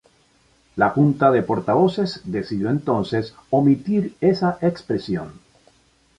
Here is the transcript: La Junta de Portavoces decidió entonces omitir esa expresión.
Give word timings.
La 0.77 0.89
Junta 0.89 1.29
de 1.29 1.43
Portavoces 1.43 2.21
decidió 2.23 2.71
entonces 2.71 3.35
omitir 3.51 4.15
esa 4.19 4.57
expresión. 4.59 5.33